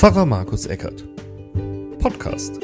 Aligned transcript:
Pfarrer 0.00 0.24
Markus 0.24 0.64
Eckert. 0.64 1.04
Podcast. 1.98 2.58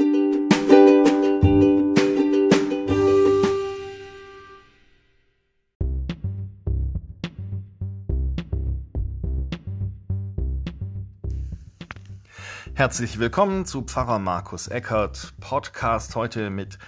Herzlich 12.72 13.18
willkommen 13.18 13.66
zu 13.66 13.82
Pfarrer 13.82 14.18
Markus 14.18 14.68
Eckert 14.68 15.34
Podcast 15.39 16.16
heute 16.16 16.48
mit 16.48 16.79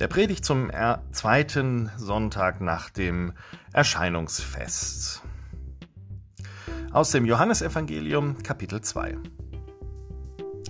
der 0.00 0.08
Predigt 0.08 0.44
zum 0.44 0.72
zweiten 1.12 1.92
Sonntag 1.96 2.60
nach 2.60 2.90
dem 2.90 3.32
Erscheinungsfest. 3.72 5.22
Aus 6.90 7.12
dem 7.12 7.26
Johannesevangelium 7.26 8.42
Kapitel 8.42 8.80
2. 8.80 9.18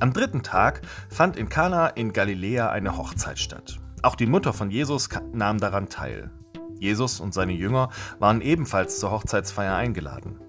Am 0.00 0.12
dritten 0.12 0.42
Tag 0.42 0.82
fand 1.08 1.36
in 1.36 1.48
Kana 1.48 1.88
in 1.88 2.12
Galiläa 2.12 2.70
eine 2.70 2.96
Hochzeit 2.96 3.38
statt. 3.38 3.78
Auch 4.02 4.16
die 4.16 4.26
Mutter 4.26 4.52
von 4.52 4.70
Jesus 4.70 5.08
nahm 5.32 5.58
daran 5.58 5.88
teil. 5.88 6.30
Jesus 6.78 7.20
und 7.20 7.32
seine 7.32 7.52
Jünger 7.52 7.90
waren 8.18 8.40
ebenfalls 8.40 8.98
zur 8.98 9.12
Hochzeitsfeier 9.12 9.76
eingeladen. 9.76 10.40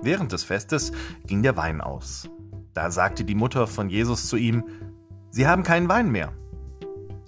Während 0.00 0.32
des 0.32 0.44
Festes 0.44 0.92
ging 1.26 1.42
der 1.42 1.56
Wein 1.56 1.80
aus. 1.80 2.30
Da 2.72 2.90
sagte 2.90 3.24
die 3.24 3.34
Mutter 3.34 3.66
von 3.66 3.90
Jesus 3.90 4.28
zu 4.28 4.36
ihm, 4.36 4.64
Sie 5.30 5.46
haben 5.46 5.64
keinen 5.64 5.88
Wein 5.88 6.10
mehr. 6.10 6.32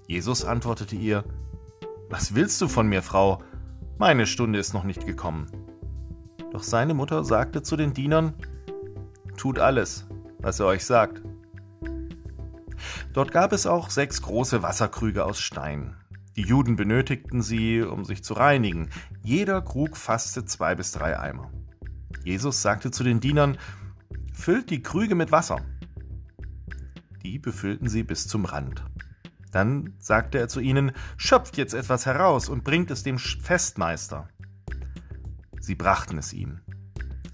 Jesus 0.06 0.44
antwortete 0.44 0.96
ihr, 0.96 1.24
Was 2.08 2.34
willst 2.34 2.60
du 2.60 2.68
von 2.68 2.88
mir, 2.88 3.02
Frau? 3.02 3.42
Meine 3.98 4.26
Stunde 4.26 4.58
ist 4.58 4.72
noch 4.72 4.84
nicht 4.84 5.04
gekommen. 5.04 5.50
Doch 6.52 6.62
seine 6.62 6.94
Mutter 6.94 7.24
sagte 7.24 7.62
zu 7.62 7.76
den 7.76 7.92
Dienern, 7.92 8.34
Tut 9.36 9.58
alles, 9.58 10.06
was 10.38 10.60
er 10.60 10.66
euch 10.66 10.84
sagt. 10.84 11.22
Dort 13.12 13.32
gab 13.32 13.52
es 13.52 13.66
auch 13.66 13.90
sechs 13.90 14.22
große 14.22 14.62
Wasserkrüge 14.62 15.24
aus 15.24 15.40
Stein. 15.40 15.96
Die 16.36 16.42
Juden 16.42 16.76
benötigten 16.76 17.42
sie, 17.42 17.82
um 17.82 18.04
sich 18.04 18.22
zu 18.22 18.34
reinigen. 18.34 18.88
Jeder 19.22 19.60
Krug 19.62 19.96
fasste 19.96 20.44
zwei 20.44 20.76
bis 20.76 20.92
drei 20.92 21.18
Eimer. 21.18 21.50
Jesus 22.24 22.62
sagte 22.62 22.90
zu 22.90 23.02
den 23.02 23.18
Dienern, 23.18 23.58
füllt 24.32 24.70
die 24.70 24.82
Krüge 24.82 25.16
mit 25.16 25.32
Wasser. 25.32 25.60
Die 27.22 27.38
befüllten 27.38 27.88
sie 27.88 28.04
bis 28.04 28.28
zum 28.28 28.44
Rand. 28.44 28.84
Dann 29.50 29.94
sagte 29.98 30.38
er 30.38 30.48
zu 30.48 30.60
ihnen, 30.60 30.92
schöpft 31.16 31.56
jetzt 31.56 31.74
etwas 31.74 32.06
heraus 32.06 32.48
und 32.48 32.62
bringt 32.62 32.90
es 32.90 33.02
dem 33.02 33.18
Festmeister. 33.18 34.28
Sie 35.60 35.74
brachten 35.74 36.18
es 36.18 36.32
ihm. 36.32 36.60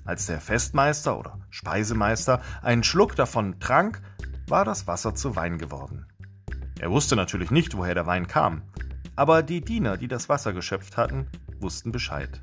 Als 0.04 0.26
der 0.26 0.40
Festmeister 0.40 1.18
oder 1.18 1.38
Speisemeister 1.50 2.40
einen 2.62 2.82
Schluck 2.82 3.14
davon 3.16 3.60
trank, 3.60 4.00
war 4.48 4.64
das 4.64 4.86
Wasser 4.86 5.14
zu 5.14 5.36
Wein 5.36 5.58
geworden. 5.58 6.06
Er 6.78 6.90
wusste 6.90 7.16
natürlich 7.16 7.50
nicht, 7.50 7.76
woher 7.76 7.94
der 7.94 8.06
Wein 8.06 8.26
kam, 8.26 8.62
aber 9.16 9.42
die 9.42 9.60
Diener, 9.60 9.96
die 9.96 10.08
das 10.08 10.28
Wasser 10.28 10.52
geschöpft 10.52 10.96
hatten, 10.96 11.26
wussten 11.60 11.90
Bescheid. 11.90 12.42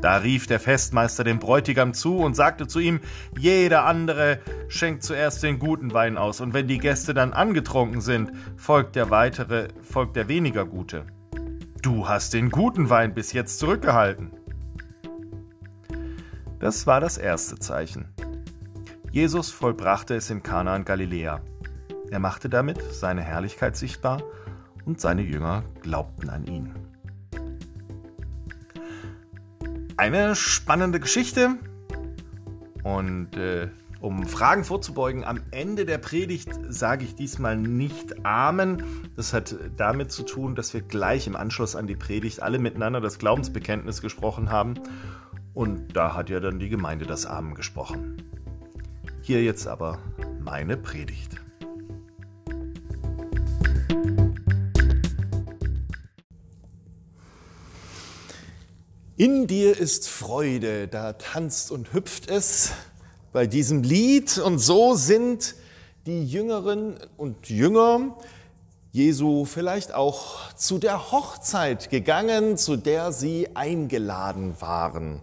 Da 0.00 0.16
rief 0.16 0.46
der 0.46 0.58
Festmeister 0.58 1.22
dem 1.22 1.38
Bräutigam 1.38 1.94
zu 1.94 2.18
und 2.18 2.34
sagte 2.34 2.66
zu 2.66 2.80
ihm, 2.80 3.00
jeder 3.38 3.84
andere 3.84 4.40
schenkt 4.68 5.04
zuerst 5.04 5.42
den 5.42 5.58
guten 5.58 5.94
Wein 5.94 6.18
aus, 6.18 6.40
und 6.40 6.54
wenn 6.54 6.66
die 6.66 6.78
Gäste 6.78 7.14
dann 7.14 7.32
angetrunken 7.32 8.00
sind, 8.00 8.32
folgt 8.56 8.96
der 8.96 9.10
weitere, 9.10 9.68
folgt 9.80 10.16
der 10.16 10.28
weniger 10.28 10.66
gute. 10.66 11.06
Du 11.82 12.08
hast 12.08 12.34
den 12.34 12.50
guten 12.50 12.90
Wein 12.90 13.14
bis 13.14 13.32
jetzt 13.32 13.58
zurückgehalten. 13.58 14.32
Das 16.58 16.86
war 16.86 17.00
das 17.00 17.18
erste 17.18 17.58
Zeichen. 17.58 18.08
Jesus 19.12 19.50
vollbrachte 19.50 20.14
es 20.14 20.30
in 20.30 20.42
Kana 20.42 20.74
in 20.74 20.86
Galiläa. 20.86 21.42
Er 22.10 22.18
machte 22.18 22.48
damit 22.48 22.82
seine 22.92 23.20
Herrlichkeit 23.20 23.76
sichtbar 23.76 24.22
und 24.86 25.02
seine 25.02 25.20
Jünger 25.20 25.64
glaubten 25.82 26.30
an 26.30 26.46
ihn. 26.46 26.74
Eine 29.98 30.34
spannende 30.34 30.98
Geschichte 30.98 31.58
und 32.84 33.36
äh, 33.36 33.68
um 34.00 34.26
Fragen 34.26 34.64
vorzubeugen, 34.64 35.24
am 35.24 35.40
Ende 35.50 35.84
der 35.84 35.98
Predigt 35.98 36.48
sage 36.70 37.04
ich 37.04 37.14
diesmal 37.14 37.58
nicht 37.58 38.24
Amen. 38.24 38.82
Das 39.14 39.34
hat 39.34 39.54
damit 39.76 40.10
zu 40.10 40.22
tun, 40.22 40.54
dass 40.54 40.72
wir 40.72 40.80
gleich 40.80 41.26
im 41.26 41.36
Anschluss 41.36 41.76
an 41.76 41.86
die 41.86 41.96
Predigt 41.96 42.42
alle 42.42 42.58
miteinander 42.58 43.02
das 43.02 43.18
Glaubensbekenntnis 43.18 44.00
gesprochen 44.00 44.50
haben. 44.50 44.74
Und 45.52 45.94
da 45.94 46.16
hat 46.16 46.30
ja 46.30 46.40
dann 46.40 46.58
die 46.58 46.70
Gemeinde 46.70 47.04
das 47.04 47.26
Amen 47.26 47.54
gesprochen. 47.54 48.16
Hier 49.24 49.40
jetzt 49.40 49.68
aber 49.68 50.00
meine 50.40 50.76
Predigt. 50.76 51.36
In 59.16 59.46
dir 59.46 59.78
ist 59.78 60.08
Freude, 60.08 60.88
da 60.88 61.12
tanzt 61.12 61.70
und 61.70 61.92
hüpft 61.92 62.28
es 62.28 62.72
bei 63.32 63.46
diesem 63.46 63.84
Lied. 63.84 64.38
Und 64.38 64.58
so 64.58 64.96
sind 64.96 65.54
die 66.04 66.26
Jüngeren 66.26 66.96
und 67.16 67.48
Jünger 67.48 68.16
Jesu 68.90 69.44
vielleicht 69.44 69.94
auch 69.94 70.52
zu 70.54 70.78
der 70.78 71.12
Hochzeit 71.12 71.90
gegangen, 71.90 72.56
zu 72.56 72.76
der 72.76 73.12
sie 73.12 73.54
eingeladen 73.54 74.60
waren. 74.60 75.20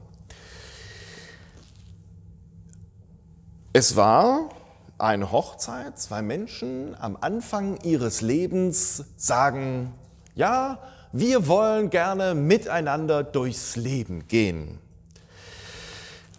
Es 3.80 3.96
war 3.96 4.50
eine 4.98 5.32
Hochzeit, 5.32 5.98
zwei 5.98 6.22
Menschen 6.22 6.98
am 7.00 7.18
Anfang 7.22 7.80
ihres 7.82 8.20
Lebens 8.20 9.06
sagen, 9.16 9.94
ja, 10.36 10.80
wir 11.14 11.48
wollen 11.48 11.90
gerne 11.90 12.36
miteinander 12.36 13.24
durchs 13.24 13.78
Leben 13.78 14.28
gehen. 14.28 14.80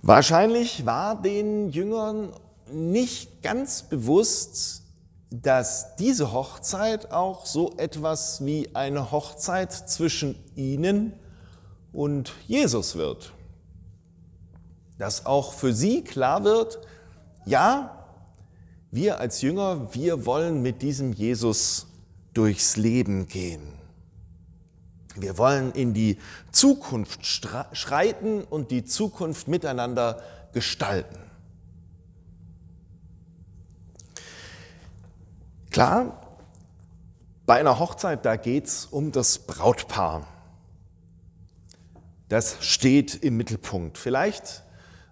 Wahrscheinlich 0.03 0.85
war 0.85 1.23
den 1.23 1.71
Jüngern 1.71 2.35
nicht 2.71 3.43
ganz 3.43 3.85
bewusst, 3.85 4.83
dass 5.31 5.97
diese 5.97 6.33
Hochzeit 6.33 7.11
auch 7.11 7.47
so 7.47 7.73
etwas 7.79 8.45
wie 8.45 8.75
eine 8.75 9.13
Hochzeit 9.13 9.73
zwischen 9.73 10.35
ihnen 10.57 11.15
und 11.95 12.35
Jesus 12.47 12.97
wird. 12.97 13.33
Dass 14.99 15.25
auch 15.25 15.55
für 15.55 15.73
sie 15.73 16.05
klar 16.05 16.45
wird, 16.45 16.81
ja, 17.45 18.07
wir 18.91 19.21
als 19.21 19.43
Jünger, 19.43 19.95
wir 19.95 20.27
wollen 20.27 20.63
mit 20.63 20.83
diesem 20.83 21.13
Jesus 21.13 21.87
durchs 22.35 22.77
Leben 22.77 23.27
gehen. 23.27 23.63
Wir 25.17 25.39
wollen 25.39 25.73
in 25.73 25.93
die 25.95 26.19
Zukunft 26.53 27.27
schreiten 27.27 28.43
und 28.43 28.71
die 28.71 28.85
Zukunft 28.85 29.49
miteinander 29.49 30.23
gestalten. 30.53 31.19
Klar, 35.71 36.21
bei 37.47 37.59
einer 37.59 37.79
Hochzeit, 37.79 38.25
da 38.25 38.37
geht 38.37 38.67
es 38.67 38.87
um 38.87 39.13
das 39.13 39.39
Brautpaar. 39.39 40.27
Das 42.29 42.57
steht 42.61 43.15
im 43.15 43.37
Mittelpunkt. 43.37 43.99
Vielleicht 43.99 44.63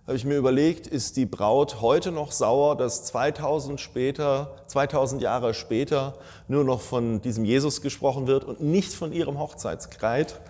habe 0.08 0.16
ich 0.16 0.24
mir 0.24 0.38
überlegt, 0.38 0.86
ist 0.86 1.19
die 1.19 1.26
Braut 1.26 1.82
heute 1.82 2.12
noch 2.12 2.32
sauer, 2.32 2.78
dass 2.78 3.04
2000, 3.04 3.78
später, 3.78 4.56
2000 4.66 5.20
Jahre 5.20 5.52
später 5.52 6.14
nur 6.48 6.64
noch 6.64 6.80
von 6.80 7.20
diesem 7.20 7.44
Jesus 7.44 7.82
gesprochen 7.82 8.26
wird 8.26 8.44
und 8.44 8.62
nicht 8.62 8.94
von 8.94 9.12
ihrem 9.12 9.38
Hochzeitskleid. 9.38 10.41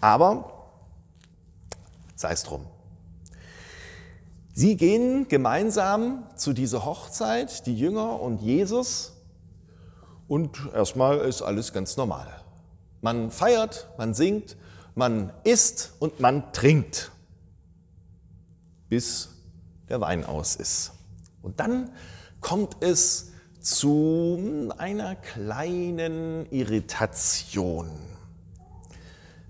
Aber 0.00 0.68
sei 2.14 2.30
es 2.30 2.44
drum. 2.44 2.66
Sie 4.52 4.76
gehen 4.76 5.26
gemeinsam 5.26 6.28
zu 6.36 6.52
dieser 6.52 6.84
Hochzeit, 6.84 7.66
die 7.66 7.76
Jünger 7.76 8.20
und 8.20 8.42
Jesus, 8.42 9.14
und 10.28 10.56
erstmal 10.72 11.18
ist 11.18 11.42
alles 11.42 11.72
ganz 11.72 11.96
normal. 11.96 12.28
Man 13.00 13.32
feiert, 13.32 13.88
man 13.98 14.14
singt, 14.14 14.56
man 14.94 15.32
isst 15.42 15.94
und 15.98 16.20
man 16.20 16.52
trinkt 16.52 17.10
bis 18.88 19.30
der 19.88 20.00
Wein 20.00 20.24
aus 20.24 20.56
ist. 20.56 20.92
Und 21.42 21.60
dann 21.60 21.90
kommt 22.40 22.76
es 22.80 23.32
zu 23.60 24.72
einer 24.76 25.16
kleinen 25.16 26.46
Irritation. 26.50 27.88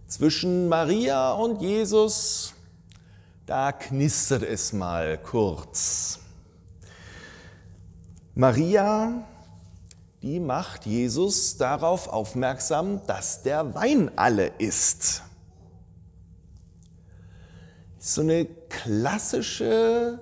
Zwischen 0.07 0.69
Maria 0.69 1.33
und 1.33 1.61
Jesus, 1.61 2.55
da 3.47 3.73
knistert 3.73 4.43
es 4.43 4.73
mal 4.73 5.19
kurz. 5.19 6.21
Maria, 8.35 9.25
die 10.23 10.41
macht 10.41 10.87
Jesus 10.87 11.57
darauf 11.57 12.09
aufmerksam, 12.09 13.05
dass 13.07 13.43
der 13.43 13.75
Wein 13.75 14.11
alle 14.17 14.47
ist 14.59 15.23
so 18.07 18.21
eine 18.21 18.45
klassische 18.45 20.19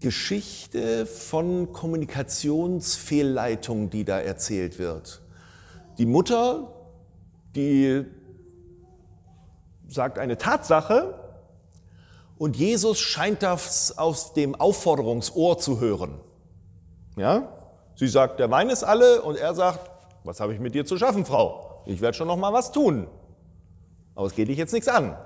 Geschichte 0.00 1.06
von 1.06 1.72
Kommunikationsfehlleitung, 1.72 3.88
die 3.88 4.04
da 4.04 4.20
erzählt 4.20 4.78
wird. 4.78 5.22
Die 5.96 6.04
Mutter, 6.04 6.70
die 7.56 8.04
sagt 9.88 10.18
eine 10.18 10.36
Tatsache 10.36 11.14
und 12.36 12.58
Jesus 12.58 13.00
scheint 13.00 13.42
das 13.42 13.96
aus 13.96 14.34
dem 14.34 14.54
Aufforderungsohr 14.54 15.56
zu 15.56 15.80
hören. 15.80 16.20
Ja? 17.16 17.48
Sie 17.94 18.08
sagt, 18.08 18.38
der 18.38 18.50
Wein 18.50 18.68
ist 18.68 18.84
alle 18.84 19.22
und 19.22 19.38
er 19.38 19.54
sagt, 19.54 19.90
was 20.24 20.40
habe 20.40 20.52
ich 20.52 20.60
mit 20.60 20.74
dir 20.74 20.84
zu 20.84 20.98
schaffen, 20.98 21.24
Frau? 21.24 21.80
Ich 21.86 22.02
werde 22.02 22.18
schon 22.18 22.28
noch 22.28 22.36
mal 22.36 22.52
was 22.52 22.70
tun. 22.70 23.06
Aber 24.14 24.26
es 24.26 24.34
geht 24.34 24.48
dich 24.48 24.58
jetzt 24.58 24.74
nichts 24.74 24.88
an. 24.88 25.16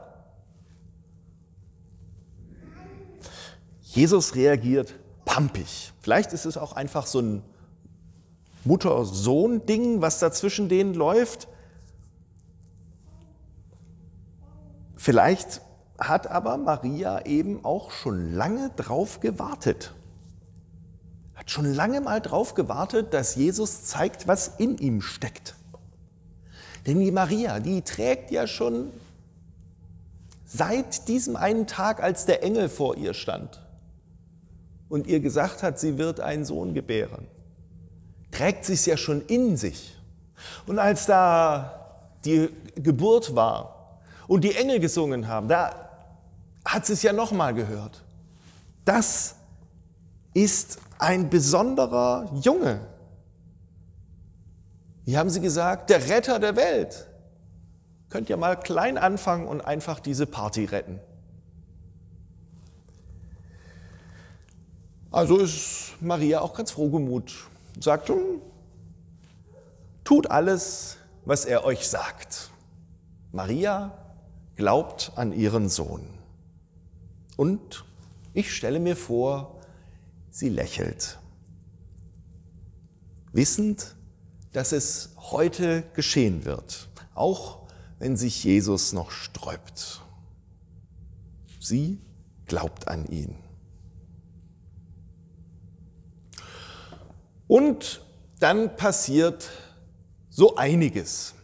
Jesus 3.96 4.34
reagiert 4.34 4.92
pampig. 5.24 5.94
Vielleicht 6.02 6.34
ist 6.34 6.44
es 6.44 6.58
auch 6.58 6.74
einfach 6.74 7.06
so 7.06 7.20
ein 7.20 7.42
Mutter-Sohn-Ding, 8.64 10.02
was 10.02 10.18
da 10.18 10.30
zwischen 10.30 10.68
denen 10.68 10.92
läuft. 10.92 11.48
Vielleicht 14.96 15.62
hat 15.98 16.26
aber 16.26 16.58
Maria 16.58 17.24
eben 17.24 17.64
auch 17.64 17.90
schon 17.90 18.34
lange 18.34 18.70
drauf 18.76 19.20
gewartet. 19.20 19.94
Hat 21.34 21.50
schon 21.50 21.64
lange 21.64 22.02
mal 22.02 22.20
drauf 22.20 22.52
gewartet, 22.52 23.14
dass 23.14 23.34
Jesus 23.34 23.84
zeigt, 23.84 24.28
was 24.28 24.48
in 24.58 24.76
ihm 24.76 25.00
steckt. 25.00 25.54
Denn 26.86 27.00
die 27.00 27.12
Maria, 27.12 27.60
die 27.60 27.80
trägt 27.80 28.30
ja 28.30 28.46
schon 28.46 28.90
seit 30.44 31.08
diesem 31.08 31.34
einen 31.34 31.66
Tag, 31.66 32.02
als 32.02 32.26
der 32.26 32.42
Engel 32.42 32.68
vor 32.68 32.98
ihr 32.98 33.14
stand 33.14 33.65
und 34.88 35.06
ihr 35.06 35.20
gesagt 35.20 35.62
hat, 35.62 35.78
sie 35.78 35.98
wird 35.98 36.20
einen 36.20 36.44
Sohn 36.44 36.74
gebären, 36.74 37.26
trägt 38.30 38.64
sie 38.64 38.90
ja 38.90 38.96
schon 38.96 39.22
in 39.26 39.56
sich. 39.56 39.96
Und 40.66 40.78
als 40.78 41.06
da 41.06 42.12
die 42.24 42.50
Geburt 42.74 43.34
war 43.34 44.00
und 44.26 44.44
die 44.44 44.54
Engel 44.54 44.80
gesungen 44.80 45.28
haben, 45.28 45.48
da 45.48 45.88
hat 46.64 46.86
sie 46.86 46.92
es 46.92 47.02
ja 47.02 47.12
nochmal 47.12 47.54
gehört. 47.54 48.02
Das 48.84 49.36
ist 50.34 50.78
ein 50.98 51.30
besonderer 51.30 52.30
Junge. 52.34 52.80
Wie 55.04 55.16
haben 55.16 55.30
sie 55.30 55.40
gesagt, 55.40 55.90
der 55.90 56.08
Retter 56.08 56.38
der 56.38 56.56
Welt. 56.56 57.06
Könnt 58.10 58.28
ihr 58.28 58.36
mal 58.36 58.56
klein 58.56 58.98
anfangen 58.98 59.46
und 59.46 59.60
einfach 59.60 60.00
diese 60.00 60.26
Party 60.26 60.64
retten. 60.64 61.00
Also 65.16 65.38
ist 65.38 65.94
Maria 66.02 66.42
auch 66.42 66.52
ganz 66.52 66.72
frohgemut. 66.72 67.32
Sagt, 67.80 68.12
tut 70.04 70.30
alles, 70.30 70.98
was 71.24 71.46
er 71.46 71.64
euch 71.64 71.88
sagt. 71.88 72.50
Maria 73.32 73.96
glaubt 74.56 75.12
an 75.16 75.32
ihren 75.32 75.70
Sohn. 75.70 76.02
Und 77.38 77.86
ich 78.34 78.54
stelle 78.54 78.78
mir 78.78 78.94
vor, 78.94 79.58
sie 80.28 80.50
lächelt, 80.50 81.18
wissend, 83.32 83.96
dass 84.52 84.72
es 84.72 85.14
heute 85.16 85.82
geschehen 85.94 86.44
wird, 86.44 86.90
auch 87.14 87.60
wenn 87.98 88.18
sich 88.18 88.44
Jesus 88.44 88.92
noch 88.92 89.10
sträubt. 89.10 90.02
Sie 91.58 92.02
glaubt 92.44 92.86
an 92.88 93.06
ihn. 93.06 93.45
Und 97.48 98.00
dann 98.40 98.76
passiert 98.76 99.50
so 100.30 100.56
einiges. 100.56 101.34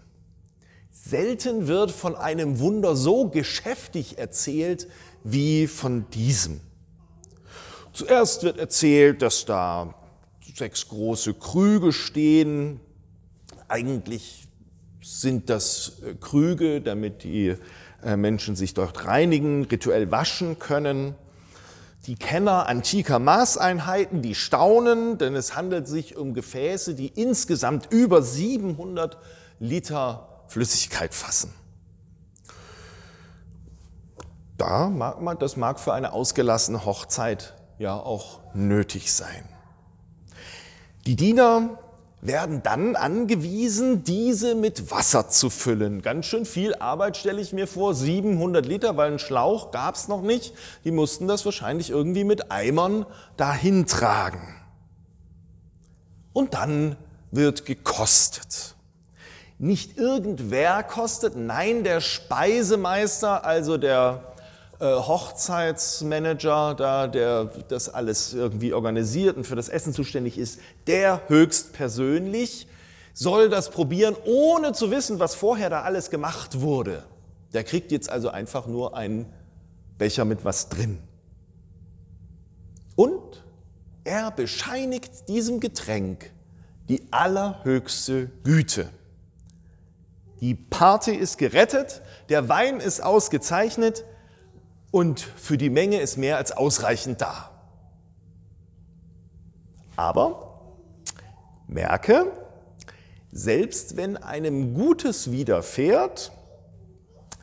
Selten 0.90 1.66
wird 1.66 1.90
von 1.90 2.14
einem 2.14 2.58
Wunder 2.58 2.94
so 2.96 3.28
geschäftig 3.28 4.18
erzählt 4.18 4.88
wie 5.24 5.66
von 5.66 6.08
diesem. 6.10 6.60
Zuerst 7.92 8.42
wird 8.42 8.58
erzählt, 8.58 9.22
dass 9.22 9.44
da 9.44 9.94
sechs 10.54 10.88
große 10.88 11.34
Krüge 11.34 11.92
stehen. 11.92 12.80
Eigentlich 13.68 14.48
sind 15.00 15.50
das 15.50 16.00
äh, 16.02 16.14
Krüge, 16.14 16.80
damit 16.80 17.24
die 17.24 17.56
äh, 18.02 18.16
Menschen 18.16 18.56
sich 18.56 18.74
dort 18.74 19.06
reinigen, 19.06 19.64
rituell 19.64 20.10
waschen 20.10 20.58
können. 20.58 21.14
Die 22.06 22.16
Kenner 22.16 22.66
antiker 22.66 23.20
Maßeinheiten, 23.20 24.22
die 24.22 24.34
staunen, 24.34 25.18
denn 25.18 25.36
es 25.36 25.54
handelt 25.54 25.86
sich 25.86 26.16
um 26.16 26.34
Gefäße, 26.34 26.94
die 26.94 27.06
insgesamt 27.08 27.92
über 27.92 28.22
700 28.22 29.18
Liter 29.60 30.44
Flüssigkeit 30.48 31.14
fassen. 31.14 31.54
Da 34.58 34.88
mag 34.88 35.20
man, 35.20 35.38
das 35.38 35.56
mag 35.56 35.78
für 35.78 35.92
eine 35.92 36.12
ausgelassene 36.12 36.84
Hochzeit 36.84 37.54
ja 37.78 37.94
auch 37.94 38.40
nötig 38.54 39.12
sein. 39.12 39.48
Die 41.06 41.16
Diener 41.16 41.78
werden 42.22 42.62
dann 42.62 42.94
angewiesen, 42.94 44.04
diese 44.04 44.54
mit 44.54 44.92
Wasser 44.92 45.28
zu 45.28 45.50
füllen. 45.50 46.02
Ganz 46.02 46.26
schön 46.26 46.46
viel 46.46 46.76
Arbeit 46.76 47.16
stelle 47.16 47.40
ich 47.40 47.52
mir 47.52 47.66
vor, 47.66 47.96
700 47.96 48.64
Liter, 48.64 48.96
weil 48.96 49.08
einen 49.08 49.18
Schlauch 49.18 49.72
gab 49.72 49.96
es 49.96 50.06
noch 50.06 50.22
nicht. 50.22 50.54
Die 50.84 50.92
mussten 50.92 51.26
das 51.26 51.44
wahrscheinlich 51.44 51.90
irgendwie 51.90 52.22
mit 52.22 52.52
Eimern 52.52 53.06
dahin 53.36 53.86
tragen. 53.86 54.54
Und 56.32 56.54
dann 56.54 56.96
wird 57.32 57.66
gekostet. 57.66 58.76
Nicht 59.58 59.98
irgendwer 59.98 60.84
kostet, 60.84 61.36
nein, 61.36 61.82
der 61.82 62.00
Speisemeister, 62.00 63.44
also 63.44 63.78
der 63.78 64.31
Hochzeitsmanager 64.86 66.74
da, 66.74 67.06
der 67.06 67.44
das 67.68 67.88
alles 67.88 68.34
irgendwie 68.34 68.72
organisiert 68.72 69.36
und 69.36 69.46
für 69.46 69.54
das 69.54 69.68
Essen 69.68 69.92
zuständig 69.92 70.38
ist, 70.38 70.60
der 70.86 71.22
höchstpersönlich 71.28 72.66
soll 73.14 73.48
das 73.48 73.70
probieren, 73.70 74.16
ohne 74.24 74.72
zu 74.72 74.90
wissen, 74.90 75.20
was 75.20 75.34
vorher 75.34 75.70
da 75.70 75.82
alles 75.82 76.10
gemacht 76.10 76.60
wurde. 76.60 77.04
Der 77.52 77.62
kriegt 77.62 77.92
jetzt 77.92 78.10
also 78.10 78.30
einfach 78.30 78.66
nur 78.66 78.96
einen 78.96 79.32
Becher 79.98 80.24
mit 80.24 80.44
was 80.44 80.68
drin. 80.68 80.98
Und 82.96 83.44
er 84.04 84.30
bescheinigt 84.30 85.28
diesem 85.28 85.60
Getränk 85.60 86.32
die 86.88 87.06
allerhöchste 87.12 88.30
Güte. 88.42 88.88
Die 90.40 90.54
Party 90.54 91.12
ist 91.12 91.38
gerettet, 91.38 92.02
der 92.28 92.48
Wein 92.48 92.80
ist 92.80 93.00
ausgezeichnet, 93.00 94.04
und 94.92 95.20
für 95.20 95.58
die 95.58 95.70
Menge 95.70 96.00
ist 96.00 96.16
mehr 96.16 96.36
als 96.36 96.52
ausreichend 96.52 97.20
da. 97.20 97.50
Aber 99.96 100.60
merke, 101.66 102.30
selbst 103.32 103.96
wenn 103.96 104.16
einem 104.18 104.74
Gutes 104.74 105.32
widerfährt, 105.32 106.30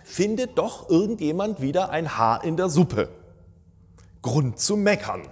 findet 0.03 0.57
doch 0.57 0.89
irgendjemand 0.89 1.61
wieder 1.61 1.89
ein 1.89 2.17
Haar 2.17 2.43
in 2.43 2.55
der 2.55 2.69
Suppe. 2.69 3.09
Grund 4.21 4.59
zu 4.59 4.77
meckern. 4.77 5.23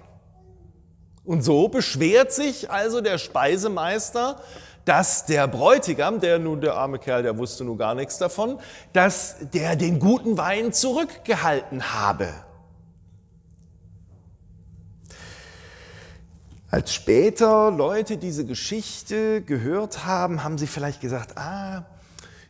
Und 1.23 1.43
so 1.43 1.67
beschwert 1.67 2.31
sich 2.31 2.71
also 2.71 3.01
der 3.01 3.17
Speisemeister, 3.19 4.41
dass 4.87 5.25
der 5.25 5.49
Bräutigam, 5.49 6.21
der 6.21 6.39
nun 6.39 6.61
der 6.61 6.75
arme 6.75 6.97
Kerl, 6.97 7.21
der 7.21 7.37
wusste 7.37 7.65
nun 7.65 7.77
gar 7.77 7.93
nichts 7.93 8.17
davon, 8.17 8.57
dass 8.93 9.35
der 9.53 9.75
den 9.75 9.99
guten 9.99 10.37
Wein 10.37 10.71
zurückgehalten 10.71 11.93
habe. 11.93 12.29
Als 16.69 16.93
später 16.93 17.69
Leute 17.69 18.17
diese 18.17 18.45
Geschichte 18.45 19.41
gehört 19.41 20.05
haben, 20.05 20.43
haben 20.45 20.57
sie 20.57 20.67
vielleicht 20.67 21.01
gesagt, 21.01 21.37
ah, 21.37 21.85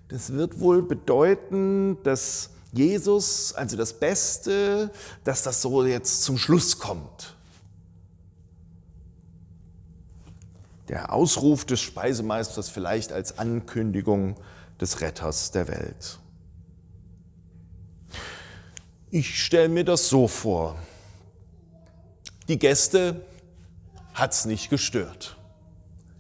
das 0.08 0.34
wird 0.34 0.60
wohl 0.60 0.84
bedeuten, 0.84 1.98
dass 2.04 2.52
Jesus, 2.72 3.54
also 3.54 3.78
das 3.78 3.94
Beste, 3.94 4.92
dass 5.24 5.42
das 5.42 5.62
so 5.62 5.84
jetzt 5.86 6.22
zum 6.22 6.38
Schluss 6.38 6.78
kommt. 6.78 7.37
Der 10.90 11.14
Ausruf 11.14 11.66
des 11.66 11.82
Speisemeisters 11.82 12.70
vielleicht 12.70 13.12
als 13.12 13.38
Ankündigung 13.38 14.36
des 14.80 15.02
Retters 15.02 15.52
der 15.52 15.68
Welt. 15.68 16.20
Ich 19.10 19.44
stelle 19.44 19.70
mir 19.70 19.84
das 19.84 20.10
so 20.10 20.28
vor. 20.28 20.76
Die 22.48 22.60
Gäste 22.60 23.22
hat's 24.14 24.46
nicht 24.46 24.70
gestört. 24.70 25.38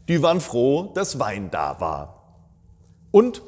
Die 0.07 0.21
waren 0.21 0.41
froh, 0.41 0.91
dass 0.93 1.19
Wein 1.19 1.51
da 1.51 1.79
war. 1.79 2.23
Und 3.11 3.41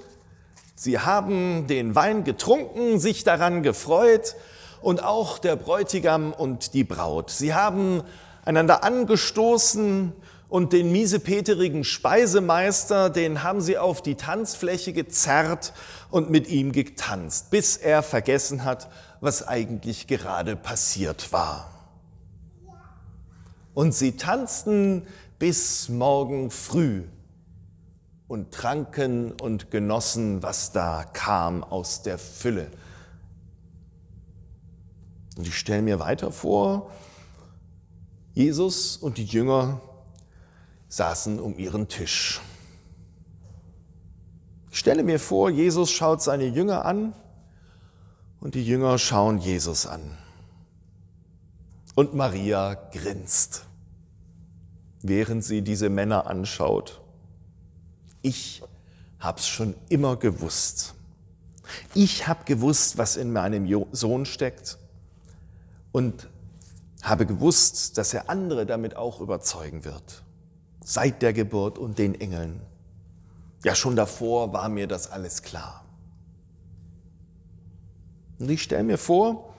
sie 0.75 0.99
haben 0.99 1.67
den 1.67 1.95
Wein 1.95 2.23
getrunken, 2.23 2.99
sich 2.99 3.23
daran 3.23 3.63
gefreut 3.63 4.35
und 4.81 5.03
auch 5.03 5.39
der 5.39 5.55
Bräutigam 5.55 6.33
und 6.33 6.73
die 6.73 6.83
Braut. 6.83 7.29
Sie 7.29 7.53
haben 7.53 8.03
einander 8.45 8.83
angestoßen 8.83 10.13
und 10.49 10.73
den 10.73 10.91
miesepeterigen 10.91 11.83
Speisemeister, 11.83 13.11
den 13.11 13.43
haben 13.43 13.61
sie 13.61 13.77
auf 13.77 14.01
die 14.01 14.15
Tanzfläche 14.15 14.93
gezerrt 14.93 15.73
und 16.09 16.31
mit 16.31 16.49
ihm 16.49 16.71
getanzt, 16.71 17.51
bis 17.51 17.77
er 17.77 18.01
vergessen 18.01 18.65
hat, 18.65 18.89
was 19.21 19.47
eigentlich 19.47 20.07
gerade 20.07 20.55
passiert 20.55 21.31
war. 21.31 21.69
Und 23.75 23.93
sie 23.93 24.13
tanzten 24.17 25.05
bis 25.37 25.87
morgen 25.87 26.49
früh 26.49 27.03
und 28.27 28.51
tranken 28.51 29.31
und 29.33 29.69
genossen, 29.69 30.41
was 30.41 30.71
da 30.71 31.05
kam 31.13 31.63
aus 31.63 32.01
der 32.01 32.17
Fülle. 32.17 32.71
Und 35.37 35.47
ich 35.47 35.57
stelle 35.57 35.83
mir 35.83 35.99
weiter 35.99 36.31
vor, 36.31 36.89
Jesus 38.33 38.97
und 38.97 39.17
die 39.17 39.25
Jünger 39.25 39.79
saßen 40.89 41.39
um 41.39 41.57
ihren 41.57 41.87
Tisch. 41.87 42.41
Ich 44.71 44.79
stelle 44.79 45.03
mir 45.03 45.19
vor, 45.19 45.49
Jesus 45.49 45.91
schaut 45.91 46.21
seine 46.21 46.45
Jünger 46.45 46.85
an 46.85 47.13
und 48.39 48.55
die 48.55 48.65
Jünger 48.65 48.97
schauen 48.97 49.37
Jesus 49.37 49.85
an. 49.85 50.17
Und 51.95 52.13
Maria 52.13 52.75
grinst, 52.91 53.65
während 55.01 55.43
sie 55.43 55.61
diese 55.61 55.89
Männer 55.89 56.27
anschaut. 56.27 57.01
Ich 58.21 58.61
hab's 59.19 59.47
schon 59.47 59.75
immer 59.89 60.15
gewusst. 60.15 60.93
Ich 61.93 62.27
habe 62.27 62.45
gewusst, 62.45 62.97
was 62.97 63.17
in 63.17 63.31
meinem 63.31 63.85
Sohn 63.91 64.25
steckt 64.25 64.77
und 65.91 66.29
habe 67.01 67.25
gewusst, 67.25 67.97
dass 67.97 68.13
er 68.13 68.29
andere 68.29 68.65
damit 68.65 68.95
auch 68.95 69.19
überzeugen 69.19 69.83
wird. 69.83 70.23
Seit 70.91 71.21
der 71.21 71.33
Geburt 71.33 71.77
und 71.77 71.99
den 71.99 72.19
Engeln. 72.19 72.61
Ja, 73.63 73.75
schon 73.75 73.95
davor 73.95 74.53
war 74.53 74.69
mir 74.69 74.87
das 74.87 75.11
alles 75.11 75.43
klar. 75.43 75.85
Und 78.39 78.49
ich 78.49 78.63
stelle 78.63 78.81
mir 78.81 78.97
vor, 78.97 79.53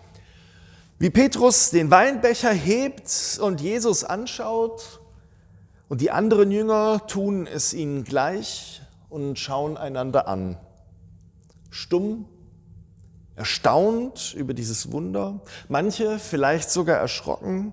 wie 0.98 1.08
Petrus 1.08 1.70
den 1.70 1.88
Weinbecher 1.92 2.50
hebt 2.50 3.38
und 3.40 3.60
Jesus 3.60 4.02
anschaut 4.02 5.00
und 5.88 6.00
die 6.00 6.10
anderen 6.10 6.50
Jünger 6.50 7.06
tun 7.06 7.46
es 7.46 7.74
ihnen 7.74 8.02
gleich 8.02 8.82
und 9.08 9.38
schauen 9.38 9.76
einander 9.76 10.26
an. 10.26 10.58
Stumm, 11.70 12.24
erstaunt 13.36 14.34
über 14.34 14.52
dieses 14.52 14.90
Wunder, 14.90 15.42
manche 15.68 16.18
vielleicht 16.18 16.72
sogar 16.72 16.96
erschrocken, 16.96 17.72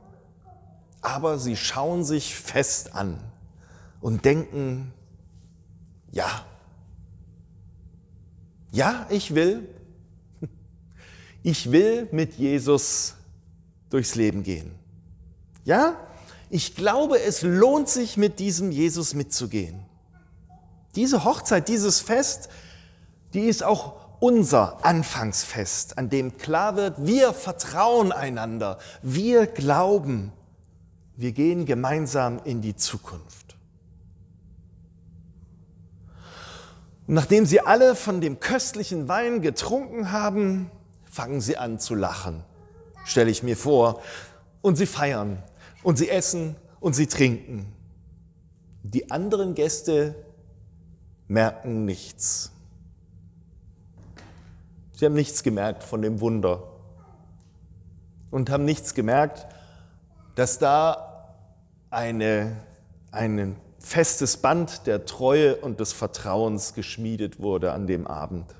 aber 1.02 1.40
sie 1.40 1.58
schauen 1.58 2.04
sich 2.04 2.36
fest 2.36 2.94
an 2.94 3.20
und 4.02 4.26
denken, 4.26 4.94
ja, 6.12 6.46
ja, 8.72 9.08
ich 9.10 9.34
will, 9.34 9.68
ich 11.44 11.72
will 11.72 12.08
mit 12.12 12.36
Jesus 12.36 13.16
durchs 13.90 14.16
Leben 14.16 14.44
gehen. 14.44 14.72
Ja, 15.64 15.96
ich 16.50 16.76
glaube, 16.76 17.20
es 17.22 17.42
lohnt 17.42 17.90
sich, 17.90 18.18
mit 18.18 18.40
diesem 18.40 18.72
Jesus 18.72 19.14
mitzugehen. 19.14 19.86
Diese 20.96 21.24
Hochzeit, 21.24 21.68
dieses 21.68 22.00
Fest, 22.00 22.50
die 23.34 23.42
ist 23.42 23.64
auch 23.64 23.96
unser 24.20 24.84
Anfangsfest, 24.86 25.98
an 25.98 26.10
dem 26.10 26.38
klar 26.38 26.76
wird, 26.76 27.06
wir 27.06 27.34
vertrauen 27.34 28.12
einander, 28.12 28.80
wir 29.02 29.46
glauben, 29.46 30.32
wir 31.16 31.34
gehen 31.34 31.66
gemeinsam 31.66 32.40
in 32.44 32.62
die 32.62 32.76
Zukunft. 32.76 33.47
Und 37.08 37.14
nachdem 37.14 37.46
sie 37.46 37.62
alle 37.62 37.96
von 37.96 38.20
dem 38.20 38.40
köstlichen 38.40 39.08
Wein 39.08 39.42
getrunken 39.42 40.12
haben, 40.12 40.70
fangen 41.06 41.40
sie 41.40 41.58
an 41.58 41.80
zu 41.80 41.96
lachen, 41.96 42.44
stelle 43.06 43.32
ich 43.32 43.44
mir 43.44 43.56
vor, 43.56 44.02
und 44.62 44.76
sie 44.76 44.86
feiern 44.86 45.42
und 45.84 45.98
sie 45.98 46.10
essen 46.10 46.58
und 46.82 46.94
sie 46.94 47.08
trinken. 47.08 47.74
Die 48.84 49.10
anderen 49.10 49.56
Gäste 49.56 50.16
merken 51.30 51.86
nichts. 51.86 52.52
Sie 54.92 55.06
haben 55.06 55.14
nichts 55.14 55.44
gemerkt 55.44 55.84
von 55.84 56.02
dem 56.02 56.20
Wunder 56.20 56.64
und 58.32 58.50
haben 58.50 58.66
nichts 58.66 58.94
gemerkt, 58.94 59.48
dass 60.36 60.60
da 60.60 61.34
eine, 61.90 62.58
ein 63.12 63.56
festes 63.88 64.36
Band 64.38 64.86
der 64.86 65.06
Treue 65.06 65.56
und 65.56 65.80
des 65.80 65.94
Vertrauens 65.94 66.74
geschmiedet 66.74 67.40
wurde 67.40 67.72
an 67.72 67.88
dem 67.88 68.06
Abend. 68.06 68.54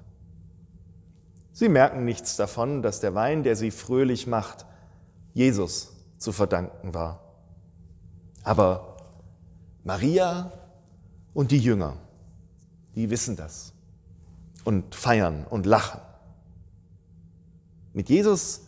Sie 1.52 1.68
merken 1.68 2.06
nichts 2.06 2.38
davon, 2.38 2.82
dass 2.82 3.02
der 3.02 3.14
Wein, 3.14 3.44
der 3.44 3.58
sie 3.58 3.72
fröhlich 3.72 4.26
macht, 4.26 4.66
Jesus 5.34 5.92
zu 6.18 6.32
verdanken 6.32 6.94
war. 6.94 7.20
Aber 8.44 8.96
Maria 9.84 10.52
und 11.34 11.52
die 11.52 11.60
Jünger, 11.60 11.98
die 12.96 13.10
wissen 13.10 13.36
das 13.36 13.74
und 14.64 14.96
feiern 14.96 15.46
und 15.50 15.66
lachen. 15.66 16.00
Mit 17.94 18.08
Jesus 18.10 18.62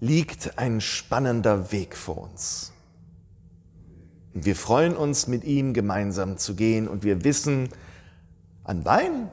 liegt 0.00 0.58
ein 0.58 0.80
spannender 0.80 1.70
Weg 1.70 1.96
vor 1.96 2.16
uns. 2.18 2.72
Wir 4.34 4.56
freuen 4.56 4.96
uns, 4.96 5.26
mit 5.26 5.44
ihm 5.44 5.72
gemeinsam 5.74 6.36
zu 6.36 6.54
gehen 6.54 6.86
und 6.88 7.02
wir 7.02 7.24
wissen 7.24 7.68
an 8.64 8.84
Wein 8.84 9.30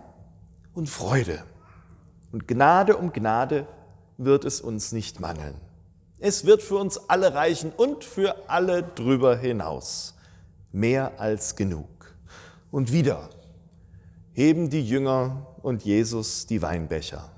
und 0.73 0.89
Freude. 0.89 1.43
Und 2.31 2.47
Gnade 2.47 2.97
um 2.97 3.13
Gnade 3.13 3.67
wird 4.17 4.45
es 4.45 4.61
uns 4.61 4.91
nicht 4.91 5.19
mangeln. 5.19 5.55
Es 6.19 6.45
wird 6.45 6.61
für 6.61 6.77
uns 6.77 7.09
alle 7.09 7.33
reichen 7.33 7.71
und 7.75 8.03
für 8.03 8.49
alle 8.49 8.83
drüber 8.83 9.37
hinaus. 9.37 10.15
Mehr 10.71 11.19
als 11.19 11.55
genug. 11.55 11.87
Und 12.71 12.91
wieder 12.91 13.29
heben 14.33 14.69
die 14.69 14.85
Jünger 14.85 15.47
und 15.61 15.83
Jesus 15.83 16.45
die 16.45 16.61
Weinbecher. 16.61 17.29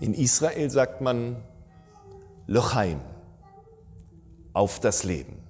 In 0.00 0.12
Israel 0.12 0.70
sagt 0.70 1.00
man 1.00 1.36
Lochaim, 2.46 3.00
auf 4.52 4.80
das 4.80 5.04
Leben. 5.04 5.43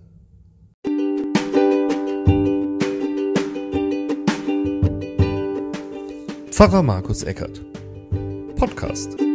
Pfarrer 6.54 6.84
Markus 6.84 7.24
Eckert, 7.24 7.60
Podcast. 8.54 9.33